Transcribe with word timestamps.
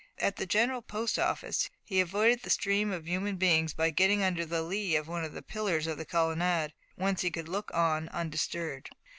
At 0.17 0.37
the 0.37 0.47
General 0.47 0.81
Post 0.81 1.19
Office 1.19 1.69
he 1.83 2.01
avoided 2.01 2.41
the 2.41 2.49
stream 2.49 2.91
of 2.91 3.07
human 3.07 3.35
beings 3.35 3.75
by 3.75 3.91
getting 3.91 4.23
under 4.23 4.47
the 4.47 4.63
lee 4.63 4.95
of 4.95 5.07
one 5.07 5.23
of 5.23 5.33
the 5.33 5.43
pillars 5.43 5.85
of 5.85 5.99
the 5.99 6.05
colonnade, 6.05 6.73
whence 6.95 7.21
he 7.21 7.29
could 7.29 7.47
look 7.47 7.69
on 7.75 8.09
undisturbed. 8.09 8.89